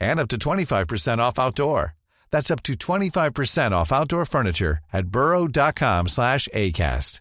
[0.00, 1.94] and up to 25% off outdoor.
[2.30, 7.20] That's up to 25% off outdoor furniture at burrow.com slash ACAST.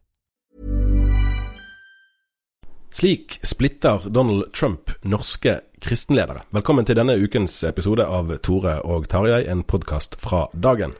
[2.92, 6.42] Slik splitter Donald Trump norske kristenledere.
[6.52, 10.98] Velkommen til denne ukens episode av Tore og Tarjei, en podkast fra dagen.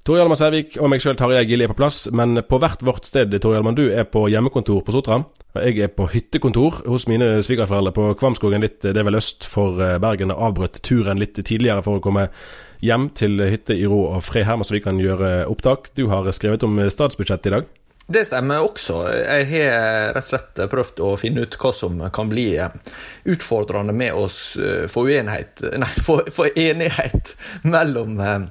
[0.00, 3.04] Tore Hjalmar Sævik og meg sjøl Tarjei Gilje er på plass, men på hvert vårt
[3.04, 5.18] sted, Tor Hjalmar, du er på hjemmekontor på Sotra.
[5.60, 9.76] Jeg er på hyttekontor hos mine svigerforeldre på Kvamskogen, litt det er vel øst for
[9.84, 10.32] eh, Bergen.
[10.32, 12.30] Jeg Avbrøt turen litt tidligere for å komme
[12.80, 15.90] hjem til hytte i ro og fred her, så vi kan gjøre opptak.
[15.98, 17.68] Du har skrevet om statsbudsjettet i dag.
[18.10, 19.02] Det stemmer også.
[19.12, 22.46] Jeg har rett og slett prøvd å finne ut hva som kan bli
[23.28, 24.24] utfordrende med å
[24.90, 28.48] få få, enighet mellom eh,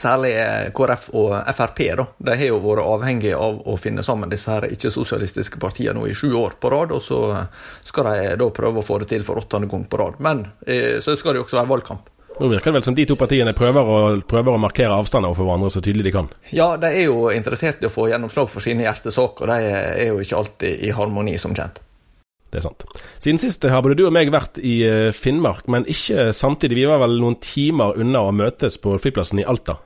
[0.00, 1.82] særlig eh, KrF og Frp.
[2.00, 2.08] Da.
[2.18, 6.16] De har jo vært avhengige av å finne sammen disse her ikke-sosialistiske partiene nå i
[6.16, 7.22] sju år på rad, og så
[7.86, 10.20] skal de da prøve å få det til for åttende gang på rad.
[10.22, 12.12] Men eh, så skal det jo også være valgkamp.
[12.36, 13.98] Nå virker det vel som de to partiene prøver å,
[14.28, 16.28] prøver å markere avstander overfor hverandre så tydelig de kan.
[16.52, 20.10] Ja, de er jo interessert i å få gjennomslag for sine hjertesaker, og de er
[20.10, 21.80] jo ikke alltid i harmoni, som kjent.
[22.52, 22.84] Det er sant.
[23.24, 26.78] Siden sist har både du og meg vært i eh, Finnmark, men ikke samtidig.
[26.78, 29.80] Vi var vel noen timer unna å møtes på flyplassen i Alta.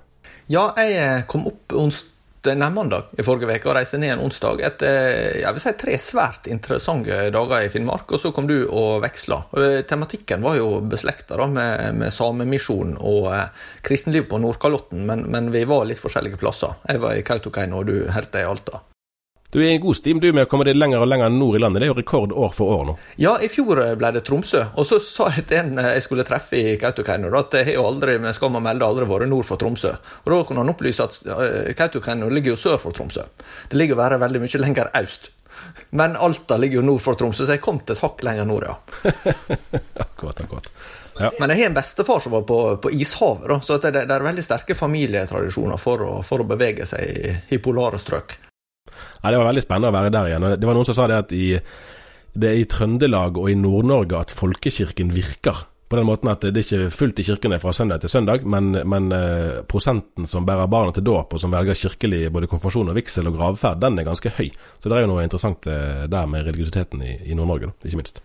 [0.51, 4.63] Ja, jeg eh, kom opp onsdag mandag i forrige uke og reiste ned en onsdag
[4.67, 8.11] etter jeg vil si, tre svært interessante dager i Finnmark.
[8.11, 9.45] Og så kom du og veksla.
[9.87, 15.63] Tematikken var jo beslekta med, med Samemisjonen og eh, kristenliv på Nordkalotten, men, men vi
[15.71, 16.81] var litt forskjellige plasser.
[16.89, 18.83] Jeg var i Kautokeino, og du holdt deg i Alta.
[19.51, 21.61] Du er i god stim du med å komme deg lenger og lenger nord i
[21.61, 21.83] landet.
[21.83, 22.93] Det er jo rekord år for år nå.
[23.19, 24.61] Ja, i fjor ble det Tromsø.
[24.79, 27.89] Og så sa jeg til en jeg skulle treffe i Kautokeino at jeg har jo
[27.89, 29.91] aldri med skam å melde aldri vært nord for Tromsø.
[30.23, 33.25] Og Da kunne han opplyse at eh, Kautokeino ligger jo sør for Tromsø.
[33.73, 35.33] Det ligger bare veldig mye lenger øst.
[35.99, 38.69] Men Alta ligger jo nord for Tromsø, så jeg kom til et hakk lenger nord,
[38.69, 38.77] ja.
[40.05, 40.71] Akkurat, akkurat.
[41.19, 41.33] Ja.
[41.41, 44.25] Men jeg har en bestefar som var på, på ishavet, da, så det, det er
[44.25, 48.39] veldig sterke familietradisjoner for å, for å bevege seg i, i polare strøk.
[49.23, 50.47] Nei, det var veldig spennende å være der igjen.
[50.61, 51.49] Det var noen som sa det at i,
[52.33, 55.67] det er i Trøndelag og i Nord-Norge at folkekirken virker.
[55.91, 58.71] På den måten at det er ikke fullt i kirkene fra søndag til søndag, men,
[58.87, 62.99] men eh, prosenten som bærer barna til dåp, og som velger kirkelig både konfirmasjon og
[63.01, 64.53] vigsel og gravferd, den er ganske høy.
[64.79, 68.23] Så det er jo noe interessant eh, der med religiøsiteten i, i Nord-Norge, ikke minst.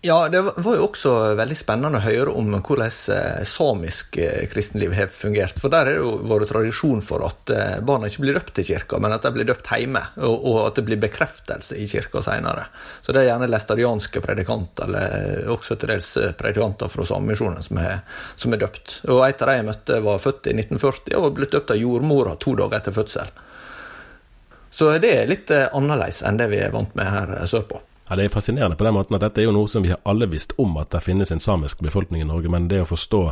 [0.00, 4.92] Ja, det var jo også veldig spennende å høre om hvordan eh, samisk eh, kristenliv
[4.94, 5.58] har fungert.
[5.58, 8.64] For der har det jo vært tradisjon for at eh, barna ikke blir døpt i
[8.68, 12.68] kirka, men at de blir døpt hjemme, og, at det blir bekreftelse i kirka senere.
[13.02, 18.22] Så det er gjerne læstadianske predikanter, eller også til dels predikanter fra Samemisjonen, som, er-
[18.38, 19.00] som er døpt.
[19.10, 22.38] Og et av de jeg møtte, var født i 1940 og blitt døpt av jordmora
[22.38, 23.34] to dager etter fødsel.
[24.70, 27.82] Så det er litt annerledes enn det vi er vant med her sørpå.
[28.08, 30.00] Ja, Det er fascinerende på den måten at dette er jo noe som vi har
[30.08, 33.22] alle visst om at det finnes en samisk befolkning i Norge, men det å forstå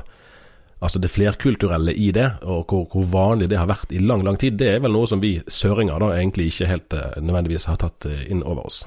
[0.79, 4.37] altså det flerkulturelle i det, og hvor, hvor vanlig det har vært i lang, lang
[4.37, 7.81] tid, det er vel noe som vi søringer da egentlig ikke helt eh, nødvendigvis har
[7.81, 8.83] tatt eh, inn over oss.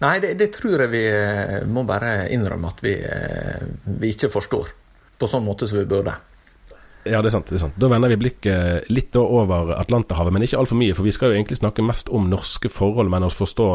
[0.00, 2.94] Nei, det, det tror jeg vi eh, må bare innrømme at vi,
[4.00, 4.72] vi ikke forstår
[5.20, 6.16] på sånn måte som vi burde.
[7.04, 7.50] Ja, det er sant.
[7.52, 7.76] det er sant.
[7.76, 10.94] Da vender vi blikket litt over Atlanterhavet, men ikke altfor mye.
[10.96, 13.66] For vi skal jo egentlig snakke mest om norske forhold, men å forstå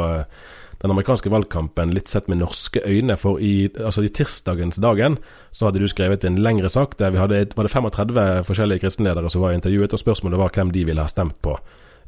[0.80, 3.18] den amerikanske valgkampen litt sett med norske øyne.
[3.20, 5.18] For i, altså i tirsdagens dagen
[5.52, 9.30] så hadde du skrevet en lengre sak der vi hadde var det 35 forskjellige kristenledere
[9.30, 11.58] som var intervjuet, og spørsmålet var hvem de ville ha stemt på.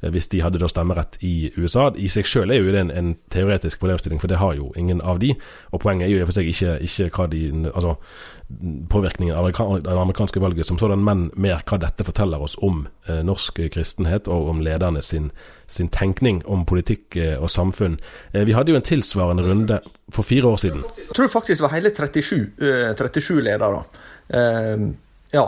[0.01, 1.91] Eh, hvis de hadde da stemmerett i USA.
[1.95, 5.01] I seg selv er jo det en, en, teoretisk problemstilling, for det har jo ingen
[5.01, 5.33] av de.
[5.71, 7.41] Og poenget er jo i og for seg ikke, ikke hva de
[7.71, 7.95] Altså
[8.89, 13.21] påvirkningen av det amerikanske valget som sådan, men mer hva dette forteller oss om eh,
[13.25, 15.31] norsk kristenhet og om lederne sin,
[15.67, 17.99] sin tenkning om politikk eh, og samfunn.
[18.33, 19.79] Eh, vi hadde jo en tilsvarende runde
[20.11, 20.83] for fire år siden.
[20.97, 22.39] Jeg tror faktisk det var hele 37,
[22.97, 23.83] 37 eh, ledere.
[24.31, 24.91] Uh,
[25.33, 25.45] ja.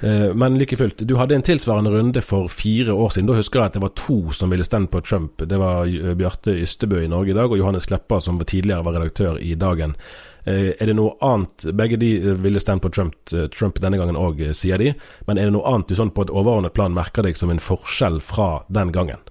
[0.00, 3.26] Eh, men like fullt, du hadde en tilsvarende runde for fire år siden.
[3.30, 5.42] Da husker jeg at det var to som ville stemme på Trump.
[5.48, 8.98] Det var eh, Bjarte Ystebø i Norge i dag, og Johannes Kleppa, som tidligere var
[8.98, 9.96] redaktør i Dagen.
[10.44, 13.16] Eh, er det noe annet Begge de ville stand på Trump,
[13.54, 14.92] Trump denne gangen òg, sier de.
[15.26, 17.62] Men er det noe annet du sånn på et overordnet plan merker deg som en
[17.62, 19.24] forskjell fra den gangen?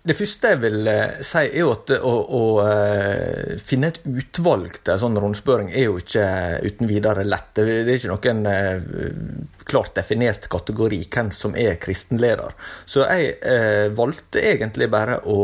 [0.00, 4.78] Det første jeg vil eh, si, er jo at å, å uh, finne et utvalg
[4.78, 6.24] til en sånn rundspørring er jo ikke
[6.64, 7.50] uten videre lett.
[7.58, 12.56] Det, er ikke noen uh, klart definert kategori hvem som er kristenleder.
[12.88, 15.36] Så jeg eh, valgte egentlig bare å,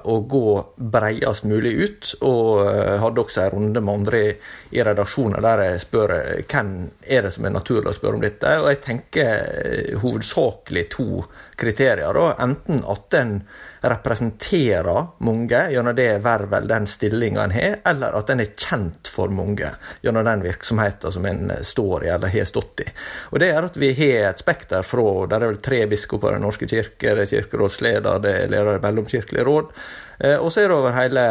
[0.00, 0.56] å, gå
[0.96, 2.64] bredest mulig ut, og
[3.04, 4.34] hadde også en runde med andre i,
[4.74, 6.72] i redaksjonen der jeg spør hvem
[7.06, 8.56] er det som er naturlig å spørre om dette.
[8.64, 11.22] Og jeg tenker hovedsakelig to
[11.60, 12.18] kriterier.
[12.18, 12.32] Da.
[12.48, 13.42] Enten at den
[13.80, 19.10] representerer mange gjennom det vervet eller den stillinga en har, eller at en er kjent
[19.12, 19.70] for mange
[20.02, 22.88] gjennom den virksomheten som en står i eller har stått i.
[23.30, 26.38] Og Det er at vi har et spekter fra Der er vel tre biskoper i
[26.38, 29.70] Den norske kirke, det er kirkerådsleder, det er leder i Mellomkirkelig råd.
[30.18, 31.24] Eh, og så er det over hele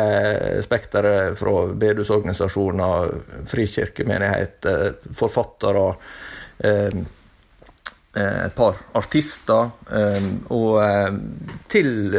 [0.63, 3.11] spekteret fra bedehusorganisasjoner,
[3.51, 4.71] frikirkemenighet,
[5.15, 5.91] forfattere.
[8.17, 11.17] Eh, et par artister, eh, og eh,
[11.69, 12.15] til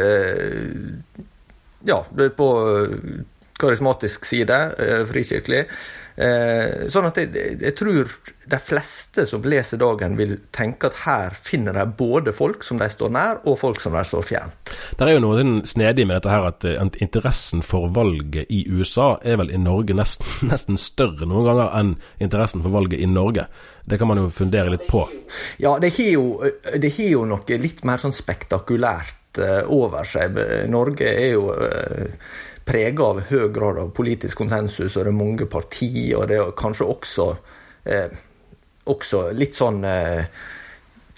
[1.87, 1.97] Ja,
[2.35, 2.47] på
[3.59, 4.59] karismatisk side,
[5.09, 5.65] frikirkelig.
[6.19, 7.29] Sånn at jeg,
[7.61, 8.09] jeg, tror
[8.49, 12.89] de fleste som leser Dagen, vil tenke at her finner de både folk som de
[12.91, 14.73] står nær, og folk som de står fjernt.
[14.99, 19.39] Det er jo noe snedig med dette her at interessen for valget i USA er
[19.39, 23.47] vel i Norge nesten, nesten større noen ganger enn interessen for valget i Norge.
[23.87, 25.05] Det kan man jo fundere litt på.
[25.63, 26.27] Ja, det har jo,
[26.83, 29.39] jo, noe litt mer sånn spektakulært
[29.71, 30.35] over seg.
[30.67, 31.47] Norge er jo
[32.69, 36.55] prega av høy grad av politisk konsensus, og det er mange partier, og det er
[36.57, 37.27] kanskje også,
[37.89, 38.13] eh,
[38.89, 39.81] også litt sånn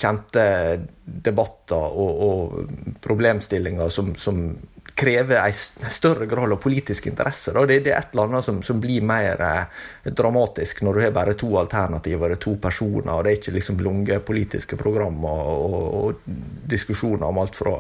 [0.02, 0.46] kjente
[1.06, 4.42] debatter og, og problemstillinger som, som
[4.96, 7.54] krever en større grad av politisk interesse.
[7.54, 11.14] Det, det, er et eller annet som, som blir mer eh, dramatisk når du har
[11.16, 15.46] bare to alternativer, er to personer, og det er ikke liksom lange politiske program og,
[15.52, 16.36] og, og,
[16.72, 17.78] diskusjoner om alt fra,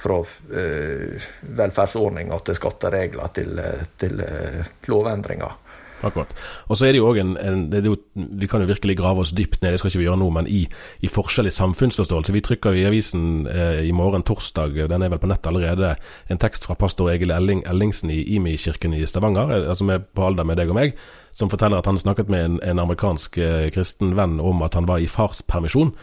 [0.00, 1.28] fra eh,
[1.60, 5.65] velferdsordninger til skatteregler til, eh, til eh, lovendringer.
[6.04, 6.32] Akkurat.
[6.68, 9.32] Og så er det jo òg en, en jo, Vi kan jo virkelig grave oss
[9.32, 10.66] dypt ned, det skal ikke vi gjøre nå, men i,
[11.00, 12.34] i forskjellig samfunnsforståelse.
[12.36, 15.94] Vi trykker i avisen eh, i morgen torsdag, den er vel på nett allerede,
[16.28, 20.28] en tekst fra pastor Egil Elling, Ellingsen i Imi-kirken i Stavanger, eh, som er på
[20.28, 21.00] alder med deg og meg,
[21.36, 24.88] som forteller at han snakket med en, en amerikansk eh, kristen venn om at han
[24.88, 25.94] var i farspermisjon.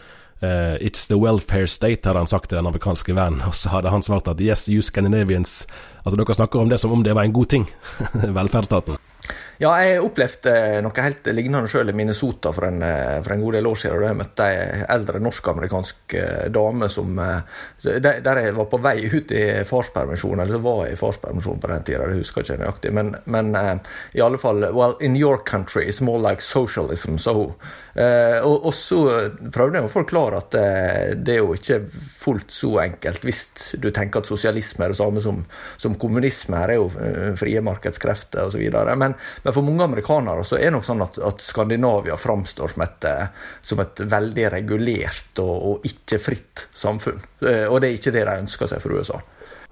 [0.42, 3.40] Uh, it's the welfare state, hadde han sagt til den amerikanske vennen.
[3.46, 5.62] Og så hadde han svart at yes, you Scandinavians
[6.04, 7.64] Altså, dere snakker om det som om det var en god ting.
[8.38, 8.98] Velferdsstaten.
[9.62, 10.52] Ja, jeg opplevde
[10.82, 12.80] noe helt lignende sjøl i Minnesota for en,
[13.22, 14.00] for en, god del år siden.
[14.02, 18.96] Da jeg møtte ei eldre norsk-amerikansk eh, dame som, eh, der jeg var på vei
[19.06, 22.50] ut i farspermisjon, eller så var jeg i farspermisjon på den tida, det husker jeg
[22.50, 22.94] ikke nøyaktig.
[22.98, 27.54] Men, men i alle fall Well, in your country it's more like socialism, sa hun.
[27.94, 28.98] og, og, så
[29.54, 30.54] prøvde jeg å forklare at
[31.14, 33.42] det er jo ikke fullt så enkelt hvis
[33.78, 35.42] du tenker at sosialisme er det samme som,
[35.78, 36.58] som kommunisme.
[36.58, 38.64] Her er jo frie markedskrefter osv.
[38.98, 42.84] Men men, for mange amerikanere så er det nok sånn at, at Skandinavia framstår som
[42.86, 47.20] et, eh, som et veldig regulert og, og ikke fritt samfunn.
[47.44, 49.20] Eh, og det er ikke det de ønsker seg for USA.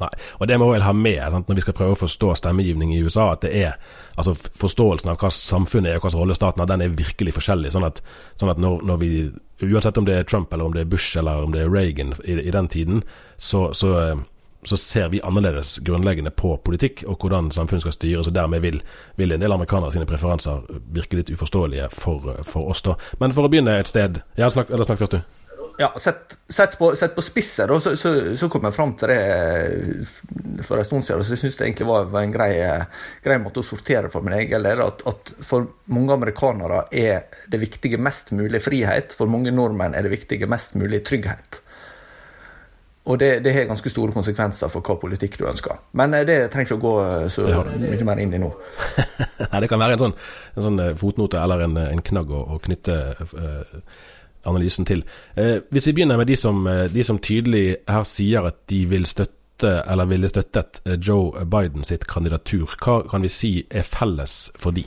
[0.03, 0.11] Nei,
[0.41, 3.01] og det må vi ha med sant, når vi skal prøve å forstå stemmegivning i
[3.05, 3.31] USA.
[3.35, 3.79] At det er
[4.19, 7.73] altså forståelsen av hva samfunnet er og hva rolle staten har, den er virkelig forskjellig.
[7.75, 8.03] Sånn at,
[8.41, 9.15] sånn at når, når, vi
[9.63, 12.17] Uansett om det er Trump eller om det er Bush eller om det er Reagan
[12.27, 13.05] i, i den tiden,
[13.39, 14.23] så, så eh,
[14.63, 18.79] så ser vi annerledes grunnleggende på politikk og hvordan samfunnet skal styres, og dermed vil,
[19.19, 20.63] vil en del amerikanere sine preferanser
[20.95, 22.95] virke litt uforståelige for, for, oss, da.
[23.19, 25.49] Men for å begynne et sted Ja, snakk, eller snakk først, du.
[25.81, 29.11] Ja, sett, sett, på, sett på spisset, da, så, så, så, kom jeg fram til
[29.11, 31.25] det for en stund siden.
[31.25, 32.53] Så jeg syns det egentlig var, var en grei,
[33.25, 34.85] grei, måte å sortere for min egen del.
[34.85, 39.17] At, at for mange amerikanere er det viktige mest mulig frihet.
[39.17, 41.62] For mange nordmenn er det viktige mest mulig trygghet.
[43.05, 45.81] Og det, det, har ganske store konsekvenser for hva politikk du ønsker.
[45.99, 46.95] Men det trenger ikke å gå
[47.35, 48.51] så mye mer inn i nå.
[49.53, 50.17] Nei, Det kan være en sånn,
[50.55, 53.91] en sånn fotnote eller en, en knagg å, å knytte uh,
[54.47, 55.03] analysen til.
[55.35, 56.63] Uh, hvis vi begynner med de som,
[56.95, 59.39] de som tydelig her sier at de vil støtte
[59.83, 64.87] eller ville støttet Joe Biden sitt kandidatur, hva kan vi si er felles for de?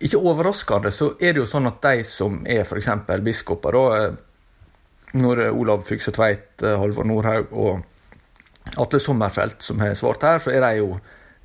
[0.00, 2.88] Ikke overraskende så er det jo sånn at de som er f.eks.
[3.24, 4.10] biskoper, da,
[5.18, 10.62] når Olav Fykse Tveit, Halvor Nordhaug og Atle Sommerfelt som har svart her, så er
[10.62, 10.90] de jo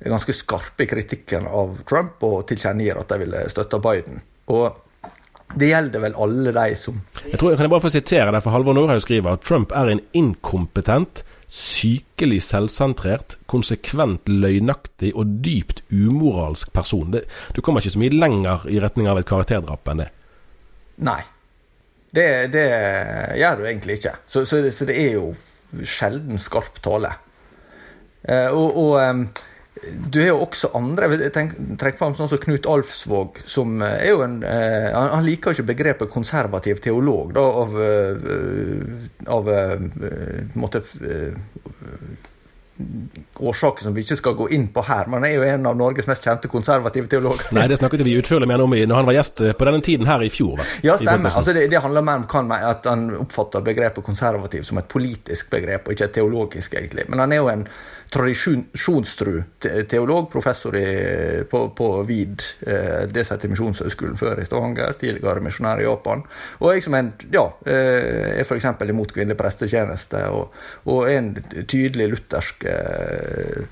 [0.04, 4.20] ganske skarpe i kritikken av Trump og tilkjennegir at de ville støtte Biden.
[4.52, 4.82] Og
[5.56, 8.54] det gjelder vel alle de som Jeg tror, Kan jeg bare få sitere deg, for
[8.54, 16.72] Halvor Nordhaug skriver at Trump er en inkompetent, sykelig selvsentrert, konsekvent løgnaktig og dypt umoralsk
[16.74, 17.14] person.
[17.14, 20.10] Det, du kommer ikke så mye lenger i retning av et karakterdrap enn det.
[21.06, 21.22] Nei.
[22.16, 22.66] Det, det
[23.40, 24.14] gjør du egentlig ikke.
[24.26, 25.30] Så, så, så, det er jo
[25.84, 27.12] sjelden skarp tale.
[28.26, 29.44] Uh, og, og
[29.84, 31.08] du har jo også andre.
[31.20, 33.42] Jeg trekker fram sånn som Knut Alfsvåg.
[33.44, 38.16] som er jo en, eh, Han liker jo ikke begrepet konservativ teolog da, av, eh,
[39.26, 39.78] av eh,
[40.54, 40.82] måte,
[43.36, 45.08] årsaker som vi ikke skal gå inn på her.
[45.08, 47.48] Men han er jo en av Norges mest kjente konservative teologer.
[47.56, 50.24] Nei, det snakket vi utførlig med om når han var gjest på denne tiden her
[50.24, 50.60] i fjor.
[50.84, 51.32] Ja, stemmer.
[51.32, 55.86] Altså, det, det, handler mer om at han oppfatter begrepet konservativ som et politisk begrep,
[55.86, 57.06] og ikke et teologisk, egentlig.
[57.08, 57.66] Men han er jo en
[58.10, 59.34] tradisjonstru
[59.88, 65.42] teolog, professor i, på, på VID, eh, det som heter Misjonshøgskolen før i Stavanger, tidligere
[65.44, 66.24] misjonær i Japan.
[66.60, 68.68] Og jeg som en, ja, eh, er f.eks.
[68.86, 70.54] imot kvinnelig prestetjeneste, og,
[70.92, 71.32] og en
[71.66, 73.66] tydelig luthersk eh,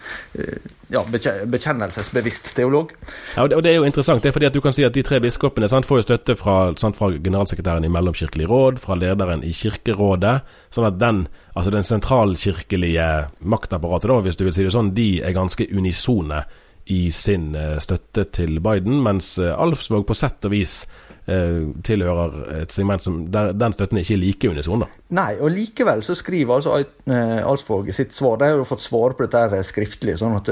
[0.93, 1.03] ja,
[1.47, 2.93] bekjennelsesbevisst teolog.
[3.37, 5.05] Ja, og det er jo interessant, det er fordi at du kan si at de
[5.07, 9.45] tre biskopene sant, får jo støtte fra, sant, fra generalsekretæren i Mellomkirkelig råd, fra lederen
[9.47, 10.37] i Kirkerådet,
[10.75, 11.25] sånn at den
[11.55, 13.09] altså den sentralkirkelige
[13.47, 16.43] maktapparatet, da, hvis du vil si det sånn, de er ganske unisone
[16.93, 20.83] i sin uh, støtte til Biden, mens uh, Alfsvåg på sett og vis
[21.25, 24.81] tilhører et segment som der den støtten ikke er like unison.
[24.85, 24.89] da.
[25.17, 26.71] Nei, og likevel så skriver altså
[27.49, 30.47] Alsvåg i sitt svar De har jo fått svar på dette skriftlig, sånn at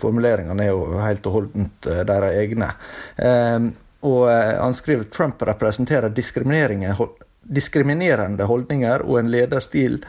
[0.00, 1.76] formuleringene er jo helt og holdent
[2.08, 2.68] deres egne.
[4.06, 10.00] og han skriver Trump representerer diskriminerende holdninger og en lederstil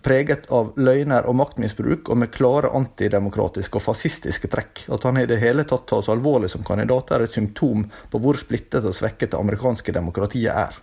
[0.00, 4.86] preget av løgner og maktmisbruk, og med klare antidemokratiske og fascistiske trekk.
[4.94, 8.40] At han i det hele tatt tas alvorlig som kandidat, er et symptom på hvor
[8.40, 10.78] splittet og svekket det amerikanske demokratiet er.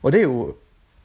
[0.00, 0.46] Og det er jo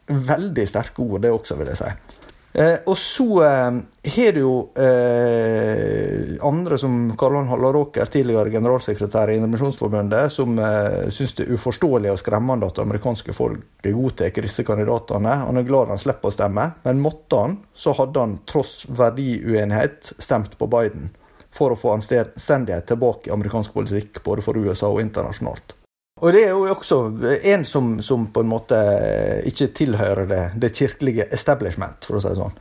[0.07, 2.14] veldig sterke ord, det også, vil jeg si.
[2.55, 3.77] Eh, og så eh,
[4.15, 11.35] har du jo eh, andre som Karl-Johan Hallaråker, tidligere generalsekretær i Indremisjonsforbundet, som eh, syns
[11.35, 15.35] det er uforståelig og skremmende at amerikanske folk godtar disse kandidatene.
[15.43, 20.13] Han er glad han slipper å stemme, men måtte han, så hadde han tross verdiuenighet
[20.15, 21.11] stemt på Biden
[21.55, 25.74] for å få anstendighet tilbake i amerikansk politikk, både for USA og internasjonalt.
[26.23, 26.97] Og det er jo også
[27.43, 28.77] en som, som på en måte
[29.49, 32.55] ikke tilhører det, det, kirkelige establishment, for å si det sånn.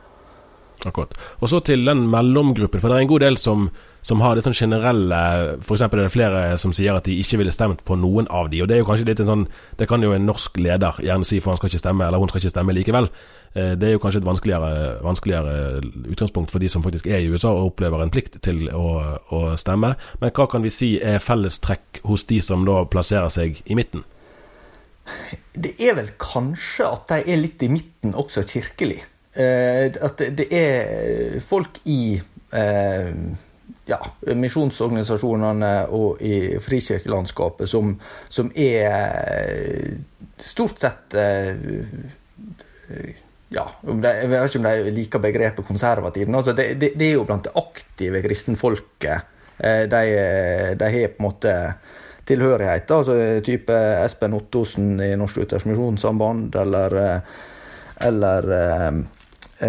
[0.89, 1.15] Akkurat.
[1.39, 3.69] Og så til den mellomgruppen, for det er en god del som,
[4.03, 5.21] som har det sånn generelle
[5.61, 5.85] F.eks.
[5.87, 8.67] er det flere som sier at de ikke ville stemt på noen av de, og
[8.67, 9.47] det er jo kanskje litt en sånn
[9.79, 12.33] Det kan jo en norsk leder gjerne si, for han skal ikke stemme, eller hun
[12.33, 13.07] skal ikke stemme likevel.
[13.55, 14.71] Eh, det er jo kanskje et vanskeligere,
[15.03, 15.81] vanskeligere,
[16.11, 18.89] utgangspunkt for de som faktisk er i USA og opplever en plikt til å,
[19.31, 19.93] å, stemme.
[20.19, 24.03] Men hva kan vi si er fellestrekk hos de som da plasserer seg i midten?
[25.55, 28.99] Det er vel kanskje at de er litt i midten også kirkelig.
[29.39, 32.17] Eh, at det er folk i
[32.51, 33.11] eh,
[33.87, 33.99] ja,
[34.35, 37.93] misjonsorganisasjonene og i frikirkelandskapet som,
[38.27, 39.95] som er
[40.43, 41.15] stort sett
[43.53, 46.29] ja, de, Jeg vet ikke om de liker begrepet konservativ.
[46.33, 49.33] Altså det, det, det, er jo blant det aktive kristenfolket.
[49.57, 50.01] Eh, de,
[50.79, 51.53] de har på en måte
[52.25, 52.91] tilhørighet.
[52.91, 57.19] altså Type Espen Ottosen i Norsk Luthersk Misjonssamband, eller, eh,
[58.07, 58.91] eller eh,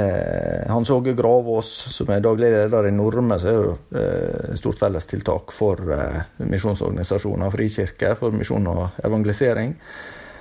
[0.01, 4.81] eh, Hans Åge Gravås, som er daglig leder i Norme, så er jo eh, stort
[4.81, 9.77] fellestiltak for eh, misjonsorganisasjoner og frikirker, for misjon og evangelisering.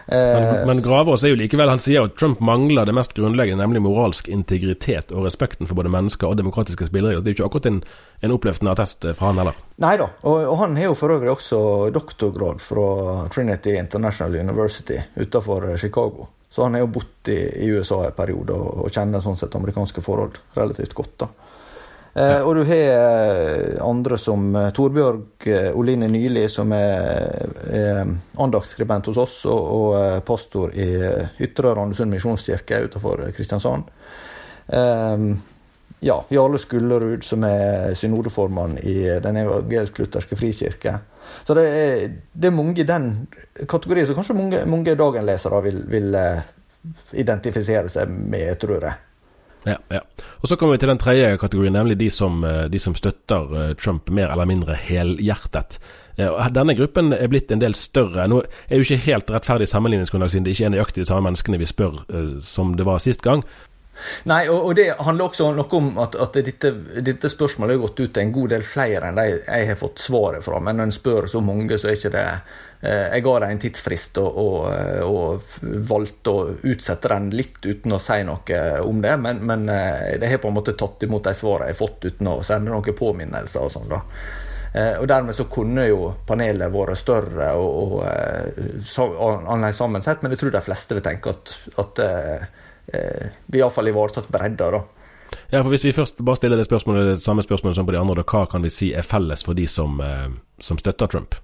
[0.07, 3.63] Men, eh, men Gravås er jo likevel, han sier at Trump mangler det mest grunnleggende,
[3.63, 7.24] nemlig moralsk integritet og respekten for både mennesker og demokratiske spilleregler.
[7.25, 7.81] Det er jo ikke akkurat en,
[8.21, 9.57] en oppløftende attest fra han heller.
[9.81, 11.59] Nei da, og, og, han har jo for øvrig også
[11.95, 12.88] doktorgrad fra
[13.33, 16.29] Trinity International University utenfor Chicago.
[16.53, 19.57] Så han har jo bodd i, i USA en periode og, og kjenner sånn sett
[19.57, 21.17] amerikanske forhold relativt godt.
[21.25, 21.31] da.
[22.15, 29.10] Eh, og du har eh, andre som eh, Torbjørg Oline Nyli, som er, er andaktskribent
[29.12, 30.88] hos oss, og, og pastor i
[31.43, 33.91] Ytre Randesund misjonskirke utenfor Kristiansand.
[36.05, 40.95] Ja, Jarle Skullerud, som er synodeformann i Den evangelisk-lutherske frikirke.
[41.45, 43.12] Så det er, det er, mange i den
[43.69, 46.17] kategorien som kanskje mange, mange dagenlesere vil, vil
[47.13, 49.05] identifisere seg med, tror jeg.
[49.65, 50.01] Ja, ja.
[50.41, 53.74] Og Så kommer vi til den tredje kategorien, nemlig de som, eh, de som støtter
[53.74, 55.79] Trump mer eller mindre helhjertet.
[56.15, 58.27] Denne gruppen er blitt en del større.
[58.27, 58.38] Nå
[58.69, 61.65] er jo ikke helt rettferdig sammenligningsgrunnlag, siden det ikke er nøyaktig de samme menneskene vi
[61.65, 62.05] spør
[62.41, 63.43] som det var sist gang.
[64.30, 66.72] Nei, og, og, det handler også noe om at, at dette,
[67.06, 70.04] dette, spørsmålet har gått ut til en god del flere enn de jeg har fått
[70.04, 70.60] svaret fra.
[70.64, 73.62] Men når en spør så mange, så er ikke det eh, Jeg ga dem en
[73.64, 75.60] tidsfrist og, og, og,
[75.90, 79.16] valgte å utsette den litt uten å si noe om det.
[79.22, 82.10] Men, men eh, det har på en måte tatt imot de svarene jeg har fått
[82.10, 83.90] uten å sende noen påminnelser og sånn.
[83.92, 84.04] da.
[84.75, 90.58] Eh, og Dermed så kunne jo panelet vært større og annerledes sammensett, men jeg tror
[90.58, 92.06] de fleste vil tenke at, at
[92.94, 94.84] eh, blir iallfall ivaretatt bredda, da.
[95.50, 98.00] Ja, for Hvis vi først bare stiller det spørsmålet, det samme spørsmålet som på de
[98.00, 101.36] andre, da, hva kan vi si er felles for de som, eh, som støtter Trump?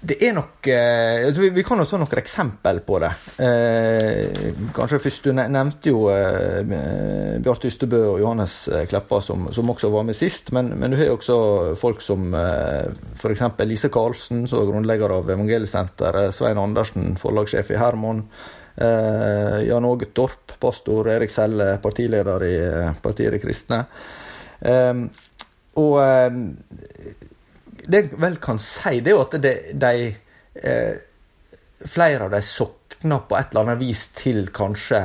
[0.00, 3.08] Det er nok eh, altså vi, vi, kan jo ta noen eksempel på det.
[3.42, 6.60] Eh, kanskje først Du nevnte jo eh,
[7.42, 10.52] Bjarte Ystebø og Johannes eh, Kleppa, som, som, også var med sist.
[10.54, 11.38] Men, men du har jo også
[11.80, 12.86] folk som eh,
[13.18, 13.42] f.eks.
[13.66, 16.30] Lise Karlsen, som er grunnlegger av Evangeliesenteret.
[16.36, 18.22] Svein Andersen, forlagssjef i Hermon.
[18.78, 23.82] Eh, Jan Åge Torp, pastor Erik Selle, partileder i eh, Partiet De Kristne.
[25.78, 25.94] Og
[27.88, 30.08] det jeg vel kan si, det er jo at det, de
[30.62, 31.04] eh,
[31.88, 34.98] Flere av de sokner på et eller annet vis til kanskje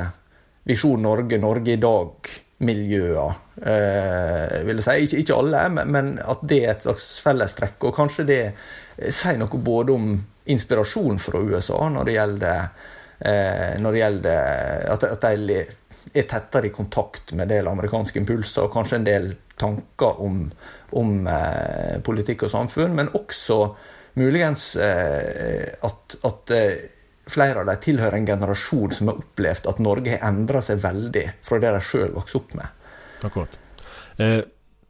[0.66, 3.36] Visjon Norge, Norge i dag-miljøer.
[3.62, 4.96] Eh, vil jeg si.
[5.04, 7.76] Ikke, ikke alle, men, men, at det er et slags fellestrekk.
[7.86, 8.40] Og kanskje det
[9.14, 10.10] sier noe både om
[10.50, 12.90] inspirasjon fra USA når det gjelder
[13.20, 15.58] når det gjelder at, at de
[16.12, 19.28] er tettere i kontakt med en del amerikanske impulser og kanskje en del
[19.60, 20.44] tanker om,
[20.98, 23.58] om eh, politikk og samfunn, men også
[24.20, 26.86] muligens eh, at, at eh,
[27.30, 31.24] flere av dem tilhører en generasjon som har opplevd at Norge har endra seg veldig
[31.44, 32.90] fra det de sjøl vokste opp med.
[33.24, 33.58] Akkurat.
[34.18, 34.40] Eh,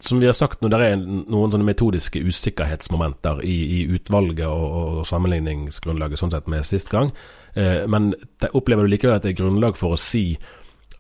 [0.03, 4.67] som vi har sagt, nå, det er noen sånne metodiske usikkerhetsmomenter i, i utvalget og,
[4.81, 7.13] og, sammenligningsgrunnlaget sånn sett med sist gang,
[7.55, 8.15] Eh, men
[8.53, 10.35] opplever du likevel at det er grunnlag for å si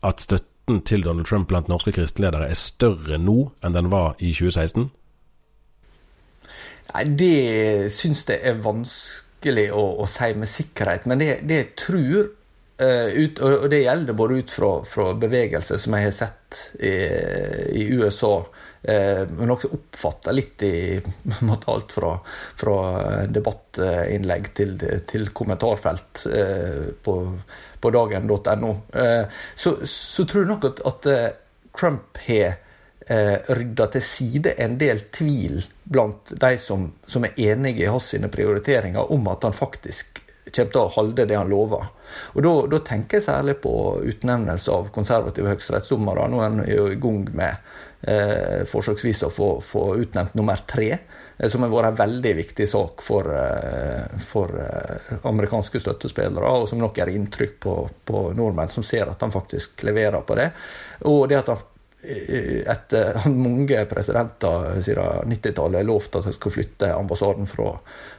[0.06, 4.30] at støtten til Donald Trump blant norske kristenledere er større nå enn den var i
[4.36, 4.86] 2016?
[6.94, 11.08] Nei, det syns jeg er vanskelig å, å, si med sikkerhet.
[11.10, 12.32] Men det, det jeg tror
[12.74, 16.90] Uh, ut, og det gjelder både ut fra, fra bevegelser som jeg har sett i,
[17.78, 18.32] i USA,
[18.84, 20.98] men også oppfatta litt i
[21.48, 22.10] måte alt fra,
[22.60, 22.74] fra
[23.32, 24.74] debattinnlegg til,
[25.08, 27.14] til kommentarfelt uh, på,
[27.80, 28.74] på dagen.no.
[29.56, 31.08] Så, så, tror jeg nok at, at
[31.72, 32.60] Trump har
[33.04, 39.12] rydda til side en del tvil blant de som, som er enige i hans prioriteringer,
[39.12, 41.88] om at han faktisk kommer til å holde det han lover.
[42.34, 46.28] Og Da tenker jeg særlig på utnevnelse av konservative høyesterettsdommere.
[46.28, 47.93] Nå er han jo i gang med eh,
[48.68, 50.90] forsøksvis å få, få, utnevnt nummer tre,
[51.38, 56.68] eh, som har vært en veldig viktig sak for, eh, for eh, amerikanske støttespillere, og
[56.68, 60.50] som nok gjør inntrykk på, på nordmenn som ser at han faktisk leverer på det.
[61.10, 61.70] Og det at han
[62.04, 67.70] etter mange presidenter siden 90-tallet lovt at de skulle flytte ambassaden fra,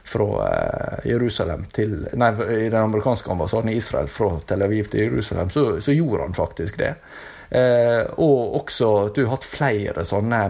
[0.04, 5.54] fra eh, Jerusalem til Nei, den amerikanske ambassaden i Israel fra Tel Aviv til Jerusalem,
[5.54, 6.96] så, så gjorde han faktisk det.
[7.50, 10.42] Eh, og også at du har hatt flere sånne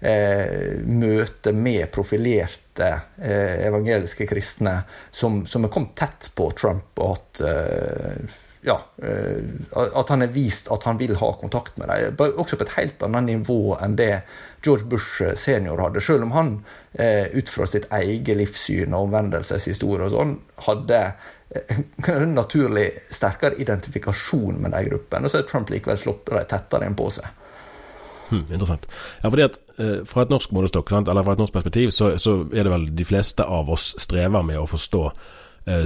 [0.00, 4.80] eh, møter med profilerte eh, evangeliske kristne
[5.10, 9.44] som, er kommet tett på Trump og hatt eh, ja, eh,
[9.76, 12.34] at han har vist at han vil ha kontakt med dem.
[12.40, 14.24] Også på et helt annet nivå enn det
[14.66, 16.02] George Bush eh, senior hadde.
[16.04, 16.58] Selv om han
[16.98, 20.32] ut fra sitt eget livssyn og omvendelseshistorie og sånn,
[20.64, 21.02] hadde
[22.08, 25.26] en naturlig sterkere identifikasjon med de gruppene.
[25.26, 27.28] Og så har Trump likevel slått dem tettere inn på seg.
[28.28, 28.84] Hmm, interessant.
[29.22, 29.60] Ja, fordi at
[30.10, 33.04] Fra et norsk målestokk, eller fra et norsk perspektiv, så, så, er det vel de
[33.06, 35.02] fleste av oss strever med å forstå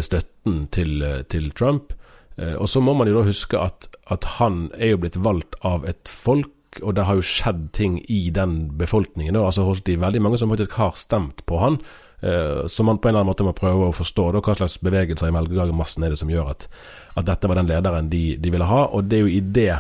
[0.01, 1.93] støtten til, til Trump.
[2.37, 5.59] Eh, og så må man jo da huske at, at, han er jo blitt valgt
[5.67, 9.37] av et folk, og det har jo skjedd ting i den befolkningen.
[9.37, 9.45] Da.
[9.49, 11.79] Altså holdt de veldig mange som faktisk har stemt på han.
[12.23, 14.79] Uh, så man på en eller annen måte må prøve å forstå da, hva slags
[14.85, 16.69] bevegelser i velgermassen er det som gjør at,
[17.19, 18.85] at dette var den lederen de, de, ville ha.
[18.95, 19.73] Og det er jo i det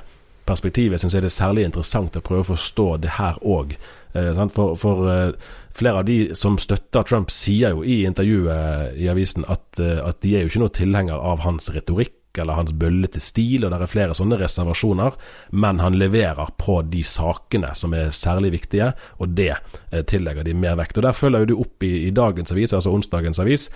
[0.48, 3.76] perspektivet syns jeg det er særlig interessant å prøve å forstå det her òg.
[4.18, 9.06] Eh, for, for uh, flere av de som støtter Trump, sier jo i intervjuet i
[9.12, 13.20] avisen at, at de er jo ikke noe tilhenger av hans retorikk eller hans bøllete
[13.20, 15.16] stil, og det er flere sånne reservasjoner,
[15.52, 20.56] men han leverer på de sakene som er særlig viktige, og det eh, tillegger de
[20.56, 20.98] mer vekt.
[20.98, 23.68] Og Der følger du opp i, i dagens avis, altså onsdagens avis,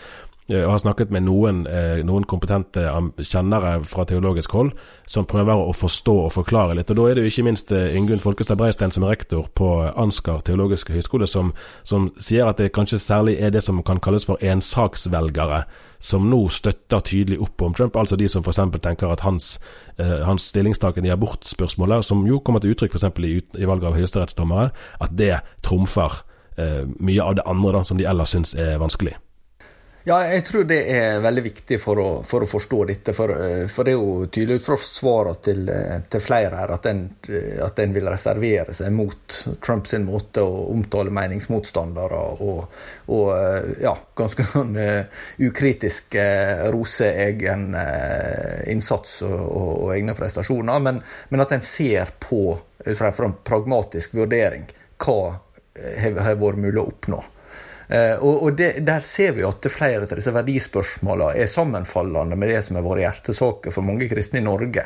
[0.48, 2.84] og har snakket med noen, eh, noen, kompetente
[3.18, 4.70] kjennere fra teologisk hold
[5.06, 6.90] som prøver å forstå og forklare litt.
[6.90, 9.92] Og Da er det jo ikke minst eh, Ingunn Folkestad Breistein som er rektor på
[9.96, 14.24] Ansgar teologiske høgskole, som, som, sier at det kanskje særlig er det som kan kalles
[14.24, 15.64] for ensaksvelgere,
[15.98, 17.96] som nå støtter tydelig opp om Trump.
[17.96, 18.62] Altså de som f.eks.
[18.82, 19.58] tenker at hans,
[19.98, 23.10] eh, hans stillingstaken i abortspørsmålet, som jo kommer til uttrykk f.eks.
[23.18, 26.22] I, i valget av høyesterettsdommere, at det trumfer
[26.56, 29.18] eh, mye av det andre da, som de ellers syns er vanskelig.
[30.06, 33.10] Ja, jeg tror det er veldig viktig for å, for å forstå dette.
[33.10, 36.74] For, eh, for, det er jo tydelig ut fra svarene til, eh, til, flere her
[36.76, 42.78] at en, eh, at en vil reservere seg mot Trumps måte å omtale meningsmotstandere og,
[43.16, 43.26] og
[43.82, 44.78] ja, ganske sånn
[45.42, 46.14] ukritisk
[46.70, 47.72] rose egen
[48.70, 50.86] innsats og, og, egne prestasjoner.
[50.86, 52.44] Men, men, at en ser på,
[52.94, 54.70] fra en pragmatisk vurdering,
[55.02, 55.40] hva
[55.98, 57.26] har vært mulig å oppnå.
[57.88, 62.50] Eh, og, og det, Der ser vi at flere av disse verdispørsmålene er sammenfallende med
[62.50, 64.82] det som har vært hjertesaker for mange kristne i Norge.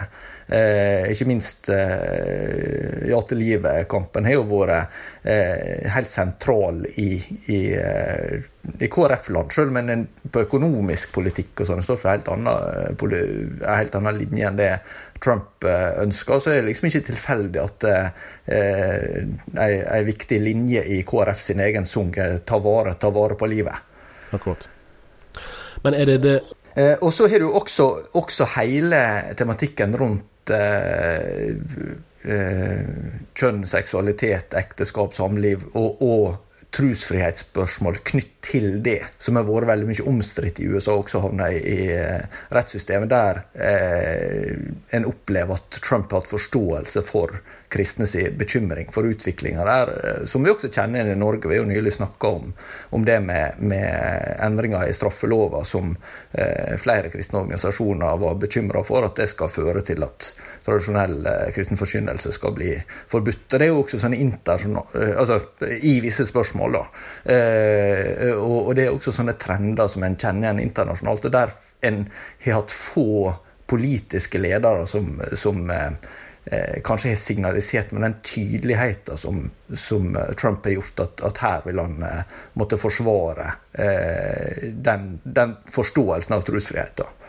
[0.51, 7.13] Eh, ikke minst eh, Ja til livet-kampen har jo vært eh, helt sentral i,
[7.49, 8.41] i, eh,
[8.77, 13.97] i KrF-land, selv om en på økonomisk politikk og sånn står for helt en helt
[13.97, 14.73] annen linje enn det
[15.25, 18.09] Trump eh, ønsker, så er det liksom ikke tilfeldig at eh,
[19.61, 23.83] en viktig linje i KrF sin egen sang er 'ta vare, ta vare på livet'.
[24.33, 24.69] Akkurat.
[25.83, 26.37] Men er det det
[26.77, 29.01] eh, Og så har du også, også hele
[29.37, 31.57] tematikken rundt eh,
[32.25, 32.85] eh,
[33.35, 40.09] kjønn, seksualitet, ekteskap, samliv og, og trosfrihetsspørsmål knytt til det, som har vært veldig mye
[40.09, 44.55] omstridt i USA, også havna i, i uh, rettssystemet, der eh,
[44.97, 50.45] en opplever at Trump har hatt forståelse for kristne bekymring for utviklinga der, uh, som
[50.45, 51.49] vi også kjenner igjen i Norge.
[51.49, 52.55] Vi har jo nylig snakka om,
[52.97, 55.95] om, det med, med, endringer i straffelova som
[56.79, 60.29] flere kristne organisasjoner var bekymra for, at det skal føre til at
[60.65, 62.73] tradisjonell eh, kristen forkynnelse skal bli
[63.11, 63.45] forbudt.
[63.47, 65.41] Og Det er jo også sånne eh, altså
[65.83, 66.85] i visse spørsmål, da.
[67.35, 71.29] Eh, og, det er også sånne trender som en kjenner igjen internasjonalt.
[71.29, 71.55] og Der
[71.87, 72.03] en
[72.45, 73.35] har hatt få
[73.71, 80.75] politiske ledere som, som eh, kanskje har signalisert med den tydeligheten som, som Trump har
[80.75, 82.25] gjort, at, at her vil han eh,
[82.59, 87.20] måtte forsvare eh, den, den, forståelsen av trosfriheten.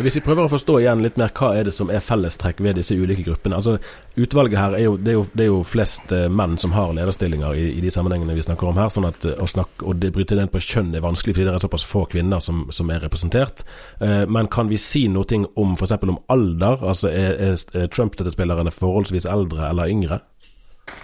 [0.00, 2.78] Hvis vi prøver å forstå igjen litt mer hva er det som er fellestrekk ved
[2.80, 3.58] disse ulike gruppene.
[3.58, 3.76] Altså
[4.20, 6.94] Utvalget her er jo, det er jo, det er jo flest uh, menn som har
[6.96, 8.88] lederstillinger i, i, de sammenhengene vi snakker om her.
[8.92, 11.54] sånn at uh, å snakke, Og det bryter ned på kjønn er vanskelig fordi det
[11.54, 13.64] er såpass få kvinner som, som er representert.
[14.00, 15.96] Eh, men kan vi si noe om f.eks.
[16.08, 16.80] om alder?
[16.80, 17.36] Altså Er,
[17.76, 20.20] er Trump-støttespillerne forholdsvis eldre eller yngre?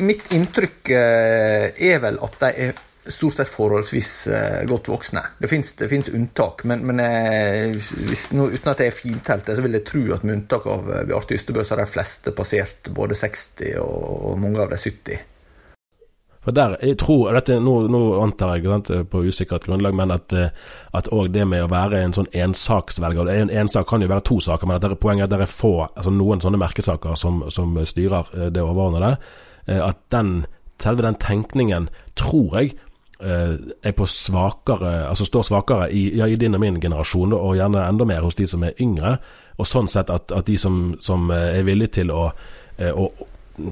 [0.02, 5.22] Mitt inntrykk er vel at de er stort sett forholdsvis uh, godt voksne.
[5.38, 9.78] Det fins unntak, men, men uh, hvis, no, uten at jeg er fintelt, så vil
[9.78, 13.18] jeg tro at med unntak av uh, Bjarte Ystebø, så har de fleste passert både
[13.18, 15.24] 60 og, mange av de 70.
[16.46, 21.10] For der, jeg tror, dette, nå, nå antar jeg sant, på usikkert grunnlag, men at
[21.10, 24.68] òg det med å være en sånn ensaksvelger En ensak kan jo være to saker,
[24.68, 27.74] men at det er poenget at det er få, altså noen sånne merkesaker som, som
[27.82, 29.16] styrer det overordnede.
[29.66, 30.44] At den,
[30.78, 32.85] selve den tenkningen, tror jeg, Eh,
[33.18, 37.86] er på svakere, altså står svakere i, ja, i din og min generasjon, og gjerne
[37.88, 39.16] enda mer hos de som er yngre.
[39.56, 42.28] Og sånn sett at, at de som, som, eh, er villige til å,
[42.76, 43.08] eh, å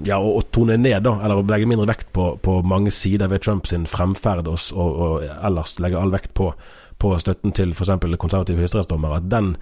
[0.09, 3.45] ja, å, tone ned, da, eller å legge mindre vekt på, på mange sider ved
[3.45, 6.55] Trumps fremferd, og, og, og, ellers legge all vekt på,
[6.99, 7.93] på støtten til f.eks.
[8.17, 9.55] konservative høyesterettsdommere, at den,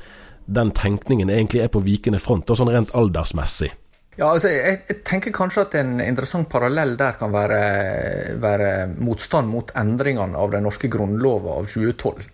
[0.47, 3.73] den tenkningen egentlig er på vikende front, og sånn rent aldersmessig.
[4.18, 7.62] Ja, altså, jeg, jeg, tenker kanskje at en interessant parallell der kan være,
[8.42, 12.27] være motstand mot endringene av den norske grunnlova av 2012.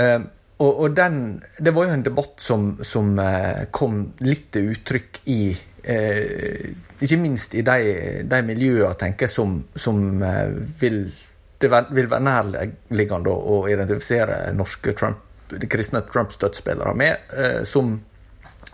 [0.00, 0.24] Eh,
[0.64, 1.18] og, og den,
[1.58, 5.38] Det var jo en debatt som, som eh, kom litt til uttrykk i
[5.82, 7.94] eh, Ikke minst i de,
[8.30, 11.04] de miljøene tenker som, som eh, vil,
[11.60, 15.20] det vil være nærliggende å identifisere norske Trump,
[15.68, 17.98] kristne Trump-støttespillere med, eh, som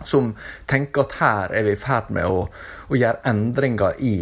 [0.03, 0.33] som
[0.69, 2.45] tenker at her er vi i ferd med å,
[2.87, 4.15] å, gjøre endringer i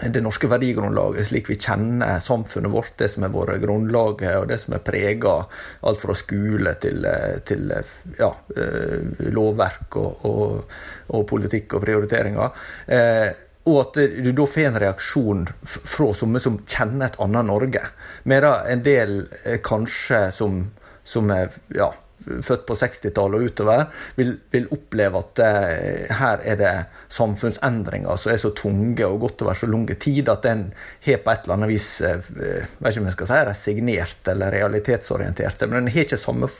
[0.00, 4.56] det norske verdigrunnlaget slik vi kjenner samfunnet vårt, det som er våre grunnlaget og det
[4.62, 5.34] som er prega
[5.84, 7.04] alt fra skole til,
[7.44, 7.68] til
[8.18, 10.76] ja, eh, lovverk og, og,
[11.12, 12.64] og, politikk og prioriteringer.
[12.88, 13.28] Eh,
[13.68, 17.82] og at du da får en reaksjon fra somme som kjenner et annet Norge.
[18.26, 20.64] Medan en del eh, kanskje som,
[21.06, 23.84] som er ja, født på 60-tallet og utover,
[24.18, 26.74] vil, vil oppleve at uh, her er det
[27.12, 30.68] samfunnsendringer som er så tunge og gått over så lang tid at en
[31.06, 34.56] har på et eller annet vis uh, vet ikke om jeg skal si resignert eller
[34.58, 36.50] realitetsorientert, men en har ikke samme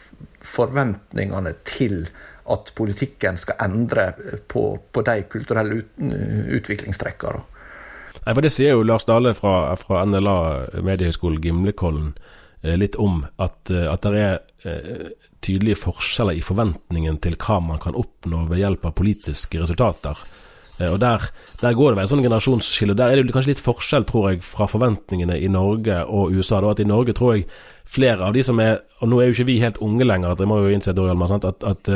[0.43, 2.05] forventningene til
[2.51, 4.11] at politikken skal endre
[4.51, 5.91] på, på de kulturelle ut,
[6.59, 7.45] utviklingstrekkene.
[8.23, 10.37] Nei, for Det sier jo Lars Dale fra, fra NLA
[10.85, 12.13] Mediehøgskolen Gimlekollen
[12.63, 14.41] eh, litt om, at, eh, at det er eh,
[15.43, 20.19] tydelige forskjeller i forventningen til hva man kan oppnå ved hjelp av politiske resultater.
[20.83, 21.25] Og der,
[21.61, 22.97] der, går det vel en sånn generasjonsskille.
[22.99, 26.63] Der er det kanskje litt forskjell, tror jeg, fra forventningene i Norge og USA.
[26.63, 27.47] Da, at I Norge tror jeg
[27.87, 30.41] flere av de som er Og nå er jo ikke vi helt unge lenger, at
[30.41, 31.89] jeg må jo innse at, at, at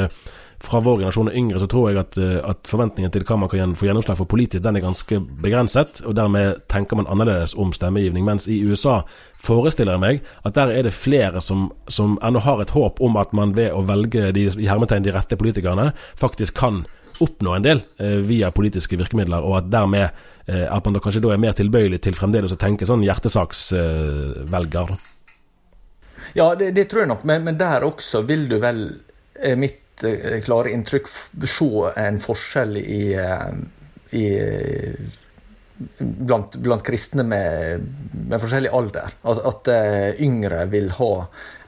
[0.66, 3.50] fra vår generasjon og yngre, så tror jeg at, eh, at forventningen til hva man
[3.52, 6.02] kan få gjennomslag for politisk, den er ganske begrenset.
[6.04, 8.24] Og dermed tenker man annerledes om stemmegivning.
[8.26, 9.00] Mens i USA
[9.38, 13.16] forestiller jeg meg at der er det flere som, som ennå har et håp om
[13.20, 16.84] at man ved å velge de, i hermetegn de rette politikerne, faktisk kan
[17.20, 20.08] oppnå en del eh, via politiske virkemidler, og at dermed
[20.46, 24.92] eh, at man da kanskje da er mer tilbøyelig til fremdeles å tenke sånn hjertesaksvelger.
[24.92, 25.12] Eh,
[26.36, 28.88] ja, det, det, tror jeg nok, men, men der også vil du vel
[29.40, 29.85] eh, mitt
[30.44, 31.08] klare inntrykk
[31.48, 31.68] se
[32.02, 34.26] en forskjell i, eh, i
[35.98, 37.84] blant, blant, kristne med,
[38.28, 39.12] med, forskjellig alder.
[39.22, 41.10] At, at uh, yngre vil ha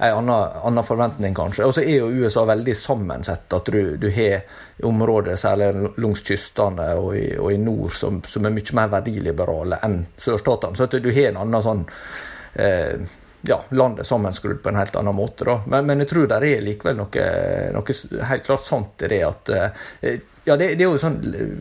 [0.09, 1.67] en annen, forventning, kanskje.
[1.67, 3.53] Og så er jo USA veldig sammensett.
[3.53, 4.45] At du, du har
[4.89, 9.81] områder, særlig langs kystene og i, og i nord, som, som, er mye mer verdiliberale
[9.85, 10.79] enn sørstatene.
[10.79, 13.09] Så at du har en annen sånn uh,
[13.49, 15.45] ja, landet sammenskrudd på en helt annen måte.
[15.49, 15.61] Da.
[15.67, 17.27] Men, men jeg tror det er likevel noe,
[17.75, 17.99] noe,
[18.31, 20.17] helt klart sant i det at eh,
[20.49, 21.55] Ja, det, det er jo sånn eh,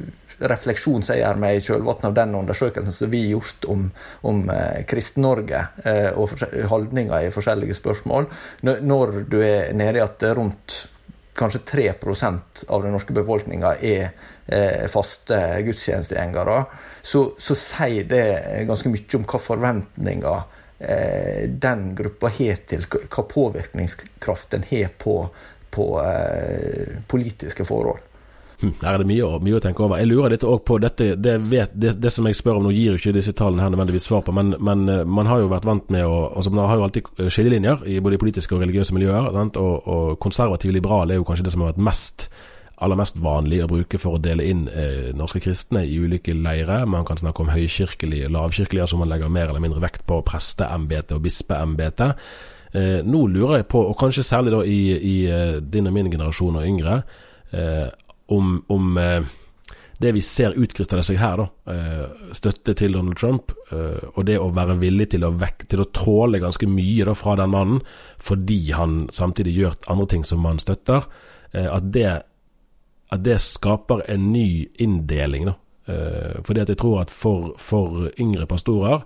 [0.47, 3.87] refleksjon som jeg gjør meg i kjølvannet av den undersøkelsen som vi har gjort om,
[4.29, 5.63] om eh, Kristen-Norge
[6.19, 6.35] og
[6.71, 8.29] holdninger i forskjellige spørsmål.
[8.67, 10.83] Når du er nede i at rundt
[11.37, 16.61] kanskje 3% av den norske befolkninga er faste gudstjenestegjengere,
[17.05, 18.23] så, så sier det
[18.69, 25.15] ganske mye om hva forventninger den gruppa har til hva påvirkningskraft den har på,
[25.73, 28.03] på eh, politiske forhold.
[28.61, 29.99] Hm, her er det mye, mye, å tenke over.
[30.01, 32.71] Jeg lurer litt òg på dette det, vet, det, det, som jeg spør om nå,
[32.73, 35.51] gir jo ikke disse tallene her nødvendigvis svar på, men, men eh, man har jo
[35.51, 38.97] vært vant med å altså Man har jo alltid skillelinjer i både politiske og religiøse
[38.97, 42.29] miljøer, og, og konservativ liberal er jo kanskje det som har vært mest
[42.77, 46.85] aller mest vanlig å bruke for å dele inn eh, norske kristne i ulike leirer.
[46.85, 51.15] Man kan snakke om høykirkelige, lavkirkelige, altså man legger mer eller mindre vekt på presteembetet
[51.17, 52.27] og bispeembetet.
[52.77, 56.11] Eh, nå lurer jeg på, og kanskje særlig da i, i uh, din og min
[56.13, 57.01] generasjon og yngre,
[57.51, 57.87] eh,
[58.27, 59.35] om, om eh,
[59.97, 64.51] det vi ser utkrystallisere seg her, da, eh, støtte til Donald Trump, og det å
[64.53, 67.81] være villig til å, vek, til å tåle ganske mye da fra den mannen,
[68.21, 71.07] fordi han samtidig gjør andre ting som man støtter,
[71.57, 72.11] at det
[73.13, 75.45] at det skaper en ny inndeling.
[75.51, 75.55] da.
[75.87, 79.05] Uh, fordi at jeg tror at for, for, yngre pastorer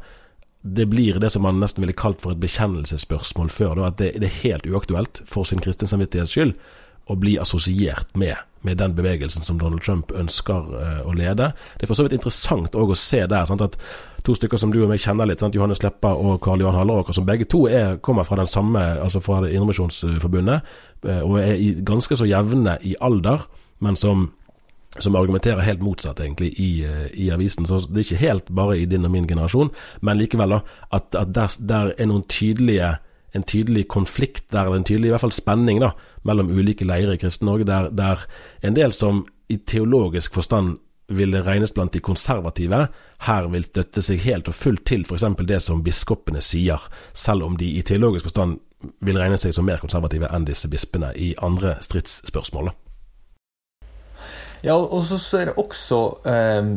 [0.62, 3.76] det blir det som man nesten ville kalt for et bekjennelsesspørsmål før.
[3.76, 6.54] Da, at det, det, er helt uaktuelt for sin kristne samvittighets skyld
[7.10, 11.52] å bli assosiert med, med den bevegelsen som Donald Trump ønsker uh, å lede.
[11.78, 13.78] Det er for så vidt interessant å se der sant, at
[14.26, 17.18] to stykker som du og meg kjenner litt, sant, Johannes Leppa og Karl Johan Halleråker,
[17.18, 20.70] som begge to er, kommer fra den samme, altså fra Indremisjonsforbundet,
[21.10, 23.50] uh, og er i, ganske så jevne i alder
[23.82, 24.30] men som,
[25.00, 27.68] som argumenterer helt motsatt, egentlig, i, eh, i, avisen.
[27.68, 31.16] Så det er ikke helt bare i din og min generasjon, men likevel, da, at,
[31.18, 32.96] at der, der, er noen tydelige
[33.32, 35.94] en tydelig konflikt der, en tydelig i hvert fall spenning da,
[36.28, 38.26] mellom ulike leirer i Kristen-Norge, der, der
[38.68, 42.86] en del som i teologisk forstand ville regnes blant de konservative,
[43.28, 45.26] her vil støtte seg helt og fullt til f.eks.
[45.48, 46.80] det som biskopene sier,
[47.14, 48.60] selv om de i teologisk forstand
[49.06, 52.72] vil regne seg som mer konservative enn disse bispene i andre stridsspørsmål.
[54.62, 56.68] Ja, og så er det også eh,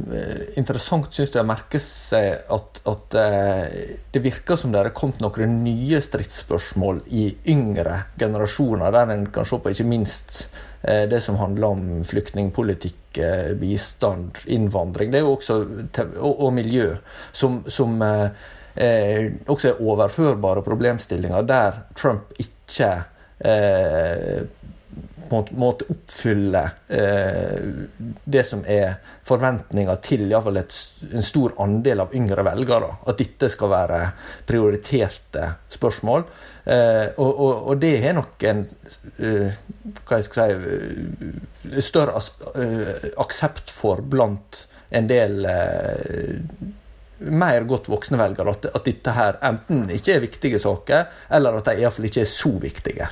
[0.56, 3.74] interessant, syns jeg, å merke seg at, at eh,
[4.14, 9.44] det virker som det er kommet noen nye stridsspørsmål i yngre generasjoner, der en kan
[9.48, 10.46] se på ikke minst
[10.80, 15.12] eh, det som handler om flyktningpolitikk, eh, bistand, innvandring.
[15.20, 15.60] Også,
[16.16, 16.88] og, og miljø,
[17.36, 18.28] som, som eh,
[18.80, 22.94] eh, også er overførbare problemstillinger, der Trump ikke
[25.28, 27.62] på en måte oppfylle eh,
[28.24, 32.90] det som er forventninger til iallfall en stor andel av yngre velgere.
[33.08, 34.00] At dette skal være
[34.48, 36.26] prioriterte spørsmål.
[36.64, 39.58] Eh, og, og, og, det har nok en uh,
[40.06, 40.78] hva jeg skal si,
[41.74, 42.22] uh, større
[42.56, 44.62] uh, aksept for blant
[44.94, 45.44] en del
[47.18, 48.54] mer godt voksne velgere.
[48.56, 51.06] At, at dette her enten ikke er viktige saker,
[51.36, 53.08] eller at de iallfall ikke er så viktige.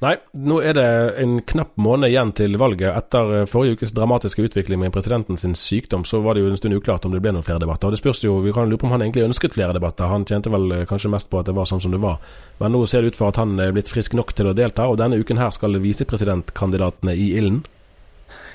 [0.00, 0.84] Nei, nå er det
[1.20, 2.88] en knapp måned igjen til valget.
[2.96, 6.56] Etter eh, forrige ukes dramatiske utvikling med presidenten sin sykdom, så var det jo en
[6.56, 7.90] stund uklart om det ble noen flere debatter.
[7.90, 10.08] Og det spørs jo, Vi kan lure på om han egentlig ønsket flere debatter.
[10.08, 12.16] Han tjente vel eh, kanskje mest på at det var sånn som det var.
[12.62, 14.88] Men nå ser det ut for at han er blitt frisk nok til å delta,
[14.88, 17.60] og denne uken her skal visepresidentkandidatene i ilden.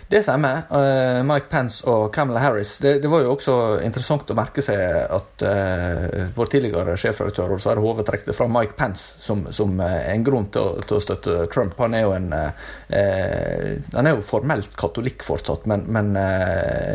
[0.08, 0.62] Det stemmer.
[0.70, 2.78] Uh, Mike Pence og Camilla Harris.
[2.78, 7.82] Det, det, var jo også interessant å merke seg at uh, vår tidligere sjefredaktør Sverre
[7.82, 11.48] Hove trekte fra Mike Pence som, som uh, en grunn til å, til å, støtte
[11.54, 11.74] Trump.
[11.82, 16.14] Han er jo en Han er jo formelt katolikk fortsatt, men, men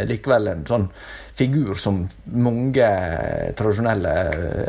[0.07, 0.87] likevel en sånn
[1.37, 2.89] figur som mange
[3.57, 4.15] tradisjonelle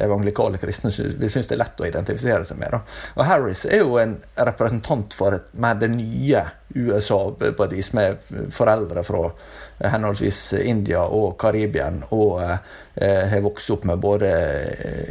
[0.03, 2.75] evangelikale kristne vil synes det er lett å identifisere seg med.
[2.75, 2.81] Da.
[3.17, 6.45] Og Harris er jo en representant for et, mer det nye
[6.75, 8.21] USA på et vis, med
[8.55, 9.25] foreldre fra
[9.91, 14.31] henholdsvis India og Karibia, og eh, har vokst opp med både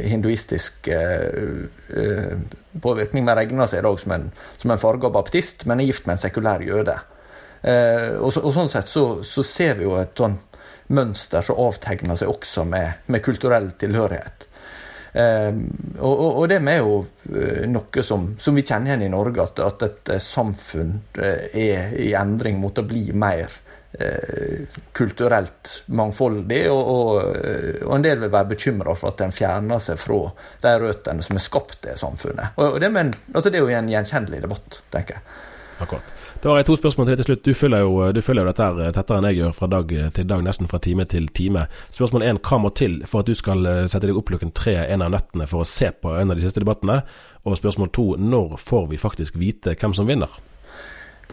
[0.07, 2.37] hinduistisk eh,
[2.81, 6.07] påvirkning, men regner seg i dag som en, som en farga baptist, men er gift
[6.07, 6.97] med en sekulær jøde.
[7.61, 10.39] Eh, og, så, og, sånn sett så, så ser vi jo et sånn
[10.91, 14.47] mønster som avtegner seg også med, med kulturell tilhørighet.
[15.13, 15.51] Eh,
[15.99, 19.59] og, og, det er jo uh, noe som, som, vi kjenner igjen i Norge, at,
[19.65, 23.59] at et uh, samfunn uh, er i endring mot å bli mer
[24.95, 26.61] kulturelt mangfoldig.
[26.71, 27.09] Og, og,
[27.83, 30.21] og, en del vil være bekymra for at en fjerner seg fra
[30.63, 32.55] de røttene som har skapt det samfunnet.
[32.55, 35.35] Og, det, men, altså det, er jo en gjenkjennelig debatt, tenker jeg.
[35.83, 36.20] Akkurat.
[36.41, 37.41] Da har jeg to spørsmål til deg til slutt.
[37.45, 39.91] Du følger, jo, du følger jo dette her eh, tettere enn jeg gjør fra dag
[40.15, 41.67] til dag, nesten fra time til time.
[41.93, 44.73] Spørsmål én hva må til for at du skal eh, sette deg opp klokken tre
[44.87, 47.03] en av nettene for å se på en av de siste debattene?
[47.45, 50.33] Og spørsmål to når får vi faktisk vite hvem som vinner?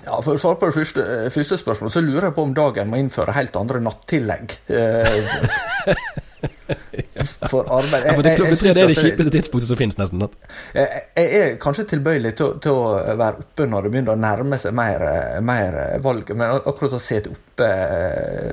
[0.04, 2.56] Ja, For å svare på det første, eh, første spørsmålet, så lurer jeg på om
[2.60, 4.58] dagen må innføre helt andre nattillegg.
[7.51, 8.05] for arbeid.
[8.05, 10.22] Jeg, jeg, tre det er det kjipeste tidspunktet som finnes, nesten.
[10.77, 12.74] Jeg, er kanskje tilbøyelig til, til, å
[13.18, 14.98] være oppe når det begynner å nærme seg mer,
[15.44, 15.72] mer
[16.05, 18.53] valg, men akkurat å sitte oppe eh,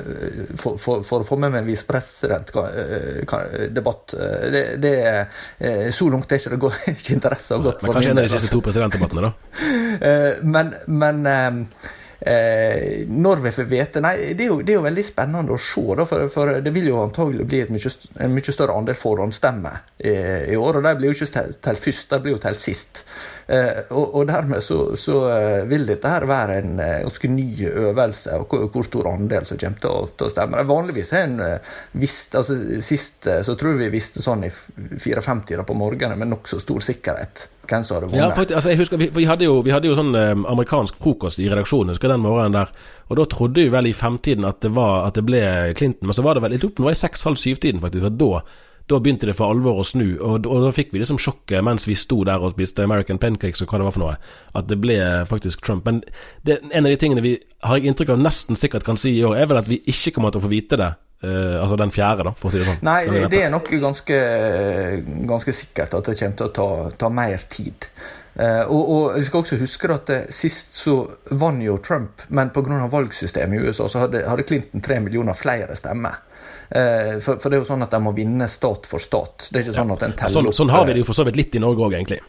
[0.61, 5.19] for, for, for, å få med meg en visepresidentdebatt eh, det, det, er
[5.93, 8.25] Så langt er ikke det går, ikke interesse og godt for min Kanskje en av
[8.25, 9.31] de siste to presidentdebattene, da?
[10.55, 11.17] men, men
[12.25, 15.59] Eh, når vi får vite Nei, det er, jo, det er jo, veldig spennende å
[15.61, 17.91] se, da, for, for, det vil jo antagelig bli mye,
[18.25, 20.15] en mye større andel forhåndsstemmer i,
[20.55, 20.79] i, år.
[20.79, 23.03] Og de blir jo ikke telt først, de blir jo telt sist.
[23.47, 28.39] Eh, og, dermed så, så, eh, vil dette her være en eh, ganske ny øvelse,
[28.41, 30.63] og hvor, stor andel som kommer til å, til å stemme.
[30.65, 31.43] Vanligvis er en
[31.93, 36.81] visst, altså Sist så tror vi visste sånn i 54 på morgenen med nokså stor
[36.83, 38.21] sikkerhet hvem som hadde vunnet.
[38.21, 41.41] Ja, faktisk, altså jeg husker, vi, vi, hadde jo, vi hadde jo sånn amerikansk frokost
[41.41, 42.73] i redaksjonen husker den morgenen der.
[43.09, 45.41] Og da trodde vi vel i femtiden at det, var, at det ble
[45.77, 46.09] Clinton.
[46.09, 48.09] Men så var det vel jeg tror det var i seks-halv syv-tiden faktisk.
[48.09, 48.31] at da
[48.85, 51.87] da begynte det for alvor å snu, og, og da fikk vi liksom sjokket mens
[51.89, 54.17] vi sto der og spiste American pancakes og hva det var for noe,
[54.53, 55.87] at det ble faktisk Trump.
[55.87, 56.03] Men
[56.45, 57.33] det, en av de tingene vi
[57.65, 60.13] har jeg inntrykk av nesten sikkert kan si i år, er vel at vi ikke
[60.15, 60.91] kommer til å få vite det.
[61.25, 62.81] Uh, altså den fjerde, da, for å si det sånn.
[62.85, 64.17] Nei, det, det er nok ganske,
[65.25, 66.67] ganske, sikkert at det kommer til å ta,
[67.05, 67.87] ta mer tid.
[68.35, 70.97] Uh, og, og, vi skal også huske at sist så
[71.39, 72.85] vant jo Trump, men pga.
[72.91, 76.19] valgsystemet i USA så hadde, hadde Clinton tre millioner flere stemmer.
[76.69, 79.49] Eh, for, for, det er jo sånn at de må vinne stat for stat.
[79.51, 81.17] Det er ikke sånn at en teller sånn, opp Sånn har vi det jo for
[81.17, 82.21] så vidt litt i Norge òg, egentlig.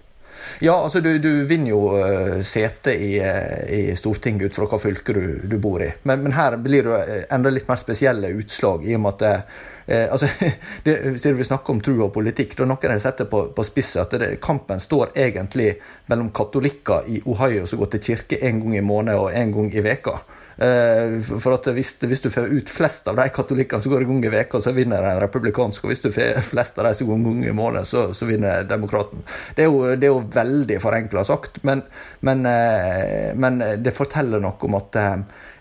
[0.63, 5.17] Ja, altså du, du vinner jo uh, sete i, i, Stortinget ut fra hva fylke
[5.17, 5.91] du, du bor i.
[6.09, 10.07] Men, men, her blir det enda litt mer spesielle utslag, i og med at uh,
[10.13, 10.31] altså,
[10.85, 13.67] det, Siden vi snakker om tro og politikk, da noen har sett det på, på
[13.67, 15.75] spisset at det, kampen står egentlig
[16.11, 19.73] mellom katolikker i Ohio som går til kirke en gang i måneden og en gang
[19.75, 20.21] i veka.
[20.57, 24.15] Eh, for at hvis, hvis, du får ut flest av de katolikkene som går en
[24.15, 25.85] gang i veka, så vinner en republikansk.
[25.85, 28.29] Og hvis du får flest av de som går en gang i måneden, så, så,
[28.29, 29.25] vinner demokraten.
[29.57, 31.85] Det er jo, det er jo veldig forenkla sagt, men,
[32.25, 35.17] men, eh, men, det forteller noe om at eh,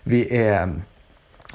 [0.08, 0.72] vi er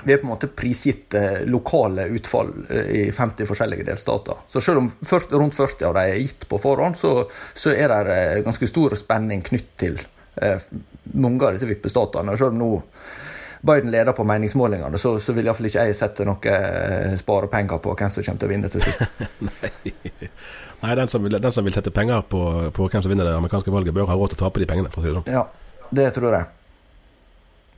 [0.03, 1.15] vi er på en måte prisgitt
[1.49, 4.43] lokale utfall i 50 forskjellige delstater.
[4.49, 7.93] Så selv om 40, rundt 40 av dem er gitt på forhånd, så, så er
[8.07, 9.99] det ganske stor spenning knytt til
[10.41, 10.61] eh,
[11.13, 12.37] mange av disse vippestatene.
[12.37, 12.71] Selv om nå
[13.61, 17.93] Biden leder på meningsmålingene, så, så vil iallfall ikke jeg sette noe eh, sparepenger på
[17.93, 19.27] hvem som kommer til å vinne til slutt.
[19.49, 19.99] Nei.
[20.81, 22.41] Nei, den som, vil, den som vil sette penger på,
[22.73, 24.89] på, hvem som vinner det amerikanske valget, bør ha råd til å tape de pengene,
[24.89, 25.29] for å si det sånn.
[25.29, 25.43] Ja,
[25.93, 26.49] det tror jeg.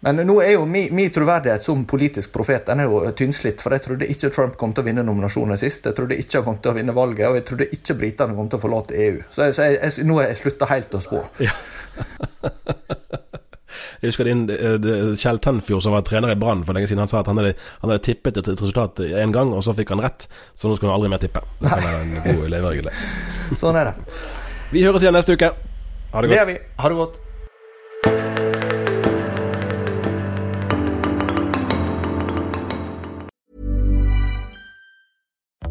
[0.04, 3.62] Men nå er jo min, min troverdighet som politisk profet den er jo tynnslitt.
[3.64, 5.88] For jeg trodde ikke Trump kom til å vinne nominasjonen sist.
[5.88, 8.52] Jeg trodde ikke han kom til å vinne valget, og jeg trodde ikke britene kom
[8.52, 9.22] til å forlate EU.
[9.30, 11.24] Så, jeg, så jeg, jeg, nå har jeg slutta helt å spå.
[11.44, 11.56] Ja.
[14.04, 14.44] Jeg husker din,
[15.20, 17.54] Kjell Tenfjord som var trener i Brann for lenge siden, han sa at han hadde,
[17.80, 20.28] han hadde tippet et resultat én gang, og så fikk han rett.
[20.60, 21.44] Så nå skal han aldri mer tippe.
[21.64, 22.92] Det er en god leveregel.
[23.62, 24.18] sånn er det.
[24.74, 25.54] Vi høres igjen neste uke.
[26.12, 26.36] Ha det godt.
[26.36, 26.58] Det er vi.
[26.84, 27.22] Ha det godt.